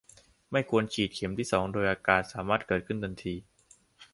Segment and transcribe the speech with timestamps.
[0.51, 3.35] ไม่ควรฉีดเข็มที่ สอง โดยอาการสามารถเกิดขึ้นทันที